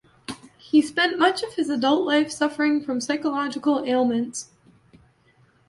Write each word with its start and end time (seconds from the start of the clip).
He 0.57 0.81
spent 0.81 1.19
much 1.19 1.43
of 1.43 1.53
his 1.53 1.69
adult 1.69 2.07
life 2.07 2.31
suffering 2.31 2.81
from 2.83 3.01
psychological 3.01 3.85
ailments. 3.85 4.49